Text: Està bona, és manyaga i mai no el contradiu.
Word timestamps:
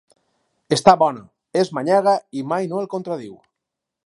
Està 0.77 0.95
bona, 1.01 1.21
és 1.65 1.71
manyaga 1.79 2.17
i 2.41 2.47
mai 2.55 2.69
no 2.73 2.85
el 2.85 2.93
contradiu. 2.97 3.41